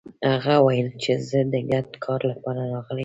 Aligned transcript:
هغه 0.31 0.55
ويل 0.65 0.87
چې 1.03 1.11
زه 1.27 1.39
د 1.53 1.55
ګډ 1.71 1.87
کار 2.05 2.21
لپاره 2.31 2.61
راغلی 2.73 2.97
يم. 2.97 2.99